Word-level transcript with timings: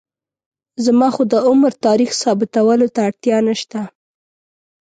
زما 0.85 1.07
خو 1.15 1.21
د 1.31 1.35
عمر 1.47 1.71
تاریخ 1.85 2.11
ثابتولو 2.23 2.87
ته 2.93 2.99
اړتیا 3.09 3.37
نشته. 3.47 3.79